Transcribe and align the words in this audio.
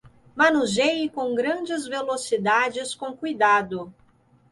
Manuseie 0.35 1.09
com 1.09 1.35
grandes 1.35 1.85
velocidades 1.85 2.95
com 2.95 3.15
cuidado. 3.15 3.93